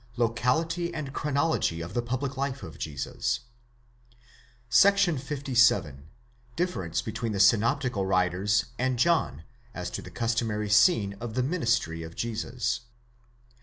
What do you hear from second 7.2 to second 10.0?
THE SYNOPTICAL WRITERS AND JOHN, AS